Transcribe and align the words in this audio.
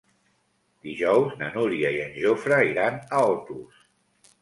Dijous 0.87 1.37
na 1.43 1.51
Núria 1.59 1.93
i 1.99 2.01
en 2.09 2.19
Jofre 2.25 2.61
iran 2.73 3.01
a 3.21 3.25
Otos. 3.39 3.89